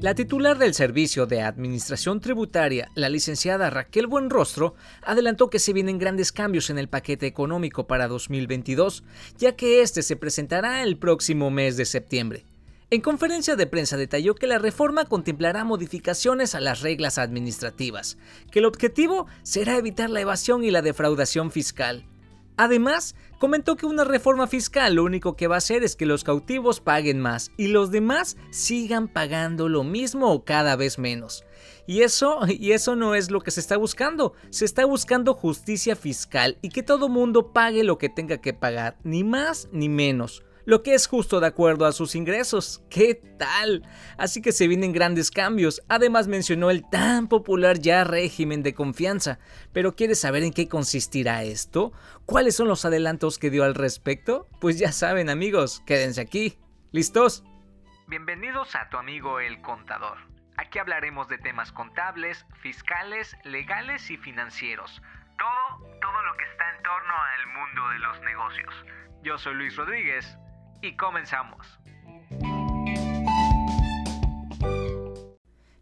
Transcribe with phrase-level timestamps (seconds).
[0.00, 5.98] La titular del Servicio de Administración Tributaria, la licenciada Raquel Buenrostro, adelantó que se vienen
[5.98, 9.04] grandes cambios en el paquete económico para 2022,
[9.36, 12.46] ya que este se presentará el próximo mes de septiembre.
[12.88, 18.16] En conferencia de prensa detalló que la reforma contemplará modificaciones a las reglas administrativas,
[18.50, 22.06] que el objetivo será evitar la evasión y la defraudación fiscal,
[22.60, 26.24] Además, comentó que una reforma fiscal lo único que va a hacer es que los
[26.24, 31.46] cautivos paguen más y los demás sigan pagando lo mismo o cada vez menos.
[31.86, 34.34] Y eso, y eso no es lo que se está buscando.
[34.50, 38.98] Se está buscando justicia fiscal y que todo mundo pague lo que tenga que pagar,
[39.04, 42.82] ni más ni menos lo que es justo de acuerdo a sus ingresos.
[42.90, 43.82] ¿Qué tal?
[44.18, 45.82] Así que se vienen grandes cambios.
[45.88, 49.38] Además mencionó el tan popular ya régimen de confianza.
[49.72, 51.92] Pero ¿quieres saber en qué consistirá esto?
[52.26, 54.48] ¿Cuáles son los adelantos que dio al respecto?
[54.60, 56.58] Pues ya saben amigos, quédense aquí.
[56.92, 57.44] ¿Listos?
[58.08, 60.18] Bienvenidos a tu amigo el contador.
[60.56, 65.00] Aquí hablaremos de temas contables, fiscales, legales y financieros.
[65.38, 68.74] Todo, todo lo que está en torno al mundo de los negocios.
[69.22, 70.36] Yo soy Luis Rodríguez
[70.82, 71.66] y comenzamos.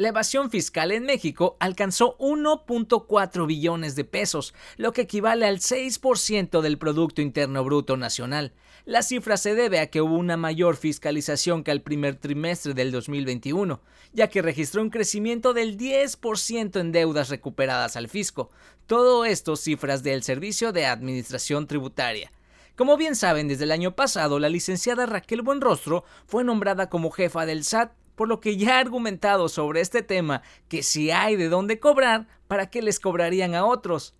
[0.00, 6.62] La evasión fiscal en México alcanzó 1.4 billones de pesos, lo que equivale al 6%
[6.62, 8.54] del Producto Interno Bruto Nacional.
[8.86, 12.92] La cifra se debe a que hubo una mayor fiscalización que al primer trimestre del
[12.92, 13.82] 2021,
[14.14, 18.50] ya que registró un crecimiento del 10% en deudas recuperadas al fisco.
[18.86, 22.32] Todo esto cifras del Servicio de Administración Tributaria.
[22.80, 27.44] Como bien saben, desde el año pasado, la licenciada Raquel Buenrostro fue nombrada como jefa
[27.44, 31.50] del SAT, por lo que ya ha argumentado sobre este tema que si hay de
[31.50, 34.14] dónde cobrar, ¿para qué les cobrarían a otros?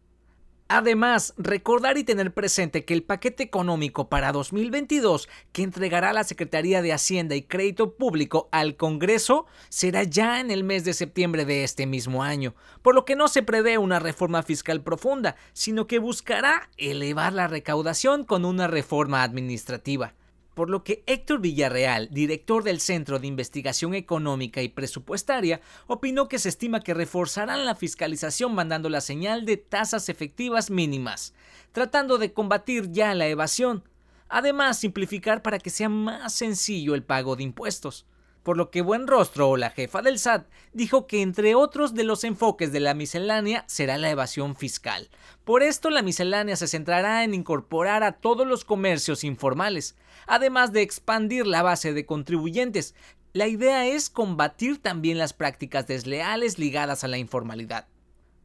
[0.72, 6.80] Además, recordar y tener presente que el paquete económico para 2022 que entregará la Secretaría
[6.80, 11.64] de Hacienda y Crédito Público al Congreso será ya en el mes de septiembre de
[11.64, 15.98] este mismo año, por lo que no se prevé una reforma fiscal profunda, sino que
[15.98, 20.14] buscará elevar la recaudación con una reforma administrativa
[20.60, 26.38] por lo que Héctor Villarreal, director del Centro de Investigación Económica y Presupuestaria, opinó que
[26.38, 31.32] se estima que reforzarán la fiscalización mandando la señal de tasas efectivas mínimas,
[31.72, 33.84] tratando de combatir ya la evasión,
[34.28, 38.04] además simplificar para que sea más sencillo el pago de impuestos
[38.42, 42.24] por lo que Buen Rostro, la jefa del SAT, dijo que entre otros de los
[42.24, 45.10] enfoques de la miscelánea será la evasión fiscal.
[45.44, 49.96] Por esto la miscelánea se centrará en incorporar a todos los comercios informales,
[50.26, 52.94] además de expandir la base de contribuyentes.
[53.32, 57.86] La idea es combatir también las prácticas desleales ligadas a la informalidad.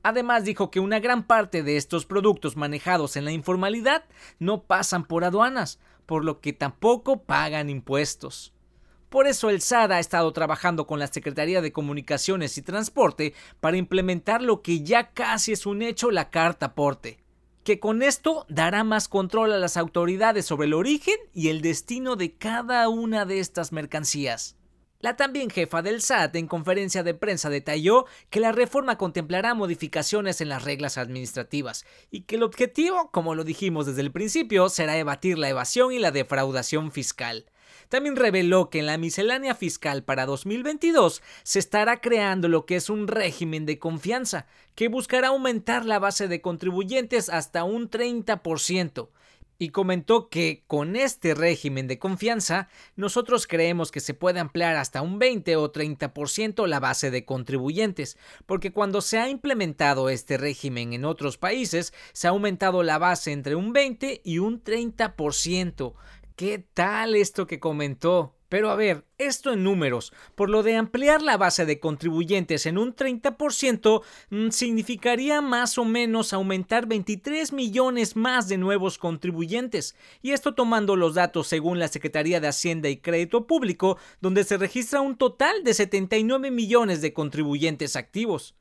[0.03, 4.05] Además dijo que una gran parte de estos productos manejados en la informalidad
[4.37, 8.54] no pasan por aduanas, por lo que tampoco pagan impuestos.
[9.15, 13.77] Por eso el SAD ha estado trabajando con la Secretaría de Comunicaciones y Transporte para
[13.77, 17.19] implementar lo que ya casi es un hecho, la carta aporte
[17.63, 22.17] que con esto dará más control a las autoridades sobre el origen y el destino
[22.17, 24.57] de cada una de estas mercancías.
[24.99, 30.41] La también jefa del SAT en conferencia de prensa detalló que la reforma contemplará modificaciones
[30.41, 34.97] en las reglas administrativas y que el objetivo, como lo dijimos desde el principio, será
[34.97, 37.45] evadir la evasión y la defraudación fiscal.
[37.89, 42.89] También reveló que en la miscelánea fiscal para 2022 se estará creando lo que es
[42.89, 49.09] un régimen de confianza, que buscará aumentar la base de contribuyentes hasta un 30%.
[49.57, 52.67] Y comentó que con este régimen de confianza,
[52.97, 58.17] nosotros creemos que se puede ampliar hasta un 20 o 30% la base de contribuyentes,
[58.45, 63.31] porque cuando se ha implementado este régimen en otros países, se ha aumentado la base
[63.31, 65.93] entre un 20 y un 30%.
[66.35, 68.35] ¿Qué tal esto que comentó?
[68.49, 72.77] Pero a ver, esto en números, por lo de ampliar la base de contribuyentes en
[72.77, 80.31] un 30%, mm, significaría más o menos aumentar 23 millones más de nuevos contribuyentes, y
[80.31, 84.99] esto tomando los datos según la Secretaría de Hacienda y Crédito Público, donde se registra
[84.99, 88.55] un total de 79 millones de contribuyentes activos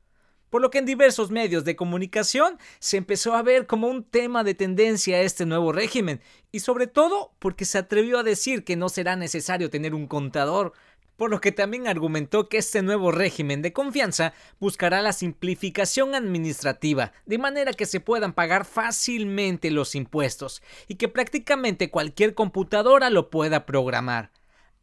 [0.54, 4.44] por lo que en diversos medios de comunicación se empezó a ver como un tema
[4.44, 6.20] de tendencia este nuevo régimen,
[6.52, 10.72] y sobre todo porque se atrevió a decir que no será necesario tener un contador,
[11.16, 17.10] por lo que también argumentó que este nuevo régimen de confianza buscará la simplificación administrativa,
[17.26, 23.28] de manera que se puedan pagar fácilmente los impuestos y que prácticamente cualquier computadora lo
[23.28, 24.30] pueda programar.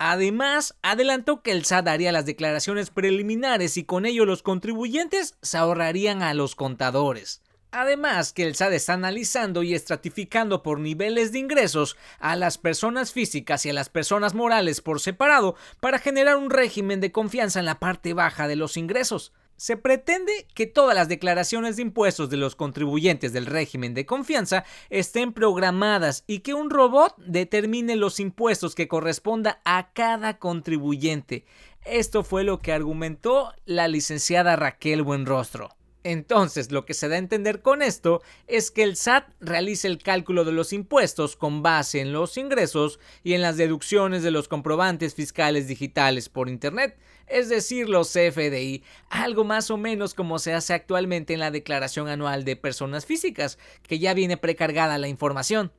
[0.04, 5.60] Además, adelantó que el SAT haría las declaraciones preliminares y con ello los contribuyentes se
[5.60, 7.44] ahorrarían a los contadores.
[7.70, 13.12] Además que el SAT está analizando y estratificando por niveles de ingresos a las personas
[13.12, 17.68] físicas y a las personas morales por separado para generar un régimen de confianza en
[17.68, 19.34] la parte baja de los ingresos.
[19.62, 24.66] Se pretende que todas las declaraciones de impuestos de los contribuyentes del régimen de confianza
[24.90, 31.46] estén programadas y que un robot determine los impuestos que corresponda a cada contribuyente.
[31.86, 35.70] Esto fue lo que argumentó la licenciada Raquel Buenrostro.
[36.04, 40.02] Entonces, lo que se da a entender con esto es que el SAT realiza el
[40.02, 44.48] cálculo de los impuestos con base en los ingresos y en las deducciones de los
[44.48, 50.54] comprobantes fiscales digitales por Internet, es decir, los CFDI, algo más o menos como se
[50.54, 55.72] hace actualmente en la declaración anual de personas físicas, que ya viene precargada la información.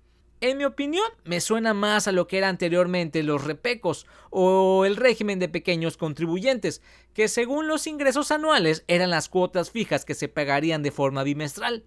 [0.43, 4.97] En mi opinión, me suena más a lo que era anteriormente los repecos o el
[4.97, 6.83] régimen de pequeños contribuyentes,
[7.15, 11.85] que según los ingresos anuales eran las cuotas fijas que se pagarían de forma bimestral.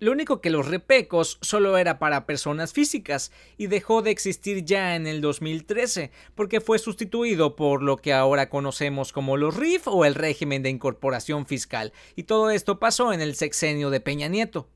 [0.00, 4.96] Lo único que los repecos solo era para personas físicas y dejó de existir ya
[4.96, 10.06] en el 2013 porque fue sustituido por lo que ahora conocemos como los RIF o
[10.06, 14.66] el régimen de incorporación fiscal y todo esto pasó en el sexenio de Peña Nieto.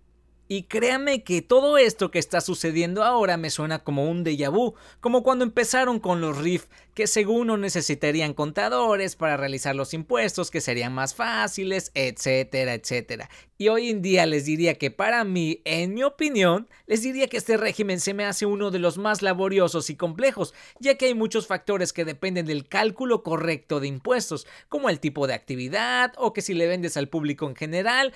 [0.55, 4.75] Y créame que todo esto que está sucediendo ahora me suena como un déjà vu,
[5.01, 10.51] como cuando empezaron con los RIF, que según no necesitarían contadores para realizar los impuestos,
[10.51, 13.31] que serían más fáciles, etcétera, etcétera.
[13.57, 17.39] Y hoy en día les diría que para mí, en mi opinión, les diría que
[17.39, 21.15] este régimen se me hace uno de los más laboriosos y complejos, ya que hay
[21.15, 26.35] muchos factores que dependen del cálculo correcto de impuestos, como el tipo de actividad, o
[26.35, 28.13] que si le vendes al público en general,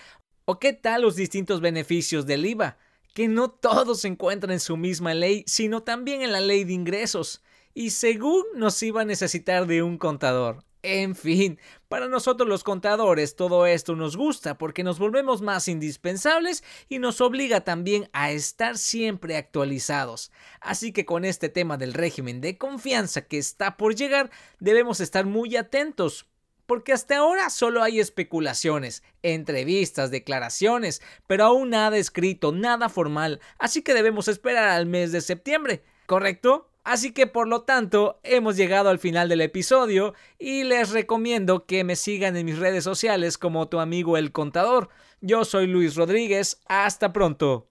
[0.49, 2.79] ¿O qué tal los distintos beneficios del IVA?
[3.15, 6.73] Que no todos se encuentran en su misma ley, sino también en la ley de
[6.73, 7.43] ingresos.
[7.75, 10.63] Y según nos iba a necesitar de un contador.
[10.85, 11.59] En fin,
[11.89, 17.21] para nosotros los contadores todo esto nos gusta porque nos volvemos más indispensables y nos
[17.21, 20.31] obliga también a estar siempre actualizados.
[20.61, 25.27] Así que con este tema del régimen de confianza que está por llegar, debemos estar
[25.27, 26.29] muy atentos
[26.67, 33.83] porque hasta ahora solo hay especulaciones, entrevistas, declaraciones, pero aún nada escrito, nada formal, así
[33.83, 36.69] que debemos esperar al mes de septiembre, ¿correcto?
[36.87, 41.83] Así que por lo tanto hemos llegado al final del episodio y les recomiendo que
[41.83, 44.89] me sigan en mis redes sociales como tu amigo el contador.
[45.21, 47.67] Yo soy Luis Rodríguez, hasta pronto.